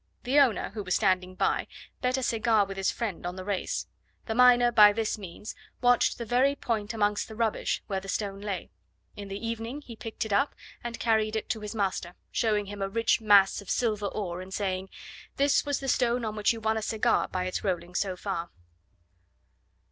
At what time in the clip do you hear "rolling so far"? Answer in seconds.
17.63-18.49